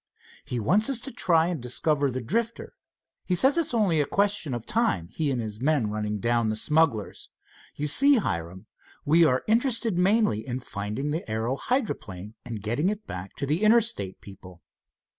"He 0.43 0.59
wants 0.59 0.89
us 0.89 0.99
to 1.01 1.11
try 1.11 1.45
and 1.45 1.61
discover 1.61 2.09
the 2.09 2.23
Drifter. 2.23 2.73
He 3.23 3.35
says 3.35 3.55
it's 3.55 3.71
only 3.71 4.01
a 4.01 4.07
question 4.07 4.55
of 4.55 4.65
time, 4.65 5.09
he 5.09 5.29
and 5.29 5.39
his 5.39 5.61
men 5.61 5.91
running 5.91 6.19
down 6.19 6.49
the 6.49 6.55
smugglers. 6.55 7.29
You 7.75 7.85
see, 7.85 8.15
Hiram, 8.15 8.65
we 9.05 9.25
are 9.25 9.43
interested 9.47 9.99
mainly 9.99 10.43
in 10.47 10.59
finding 10.61 11.11
the 11.11 11.23
aero 11.29 11.55
hydroplane, 11.55 12.33
and 12.43 12.63
getting 12.63 12.89
it 12.89 13.05
back 13.05 13.35
to 13.35 13.45
the 13.45 13.61
Interstate 13.61 14.21
people." 14.21 14.63